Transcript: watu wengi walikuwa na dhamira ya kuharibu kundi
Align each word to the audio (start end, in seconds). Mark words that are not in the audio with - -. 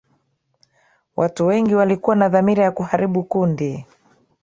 watu 1.15 1.47
wengi 1.47 1.75
walikuwa 1.75 2.15
na 2.15 2.29
dhamira 2.29 2.63
ya 2.63 2.71
kuharibu 2.71 3.23
kundi 3.23 3.85